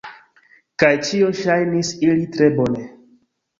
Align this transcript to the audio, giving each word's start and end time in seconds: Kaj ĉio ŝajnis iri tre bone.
Kaj 0.83 0.89
ĉio 1.09 1.29
ŝajnis 1.43 1.93
iri 2.09 2.27
tre 2.39 2.51
bone. 2.59 2.85